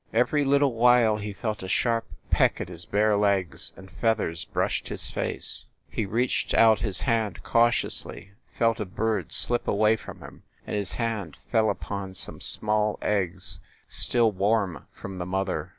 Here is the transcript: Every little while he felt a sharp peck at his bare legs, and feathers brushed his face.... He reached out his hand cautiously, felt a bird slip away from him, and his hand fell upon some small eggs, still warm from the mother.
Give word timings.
Every 0.13 0.43
little 0.43 0.73
while 0.73 1.17
he 1.17 1.31
felt 1.31 1.61
a 1.61 1.67
sharp 1.67 2.05
peck 2.31 2.59
at 2.59 2.69
his 2.69 2.85
bare 2.87 3.15
legs, 3.15 3.71
and 3.77 3.91
feathers 3.91 4.45
brushed 4.45 4.87
his 4.87 5.11
face.... 5.11 5.67
He 5.91 6.07
reached 6.07 6.55
out 6.55 6.79
his 6.79 7.01
hand 7.01 7.43
cautiously, 7.43 8.31
felt 8.57 8.79
a 8.79 8.85
bird 8.85 9.31
slip 9.31 9.67
away 9.67 9.95
from 9.97 10.21
him, 10.21 10.41
and 10.65 10.75
his 10.75 10.93
hand 10.93 11.37
fell 11.51 11.69
upon 11.69 12.15
some 12.15 12.41
small 12.41 12.97
eggs, 13.03 13.59
still 13.87 14.31
warm 14.31 14.87
from 14.91 15.19
the 15.19 15.25
mother. 15.27 15.69